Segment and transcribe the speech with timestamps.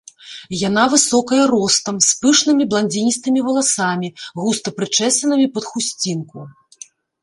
[0.69, 6.37] Яна высокая ростам, з пышнымі бландзіністымі валасамі, густа прычэсанымі пад хусцінку.